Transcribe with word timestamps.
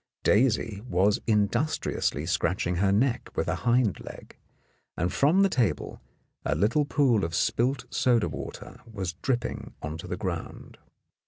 Daisy 0.23 0.81
was 0.89 1.19
industriously 1.27 2.25
scratching 2.25 2.77
her 2.77 2.91
neck 2.91 3.29
with 3.35 3.47
a 3.47 3.53
hind 3.69 3.99
leg, 3.99 4.35
and 4.97 5.13
from 5.13 5.43
the 5.43 5.47
table 5.47 6.01
a 6.43 6.55
little 6.55 6.85
pool 6.85 7.23
of 7.23 7.35
spilt 7.35 7.85
soda 7.93 8.27
water 8.27 8.79
was 8.91 9.13
dripping 9.21 9.75
on 9.83 9.99
to 9.99 10.07
the 10.07 10.17
ground. 10.17 10.79